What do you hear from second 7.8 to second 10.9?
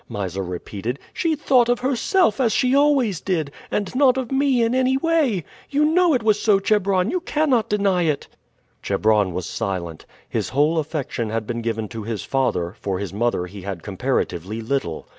it!" Chebron was silent. His whole